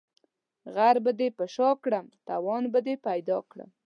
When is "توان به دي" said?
2.27-2.95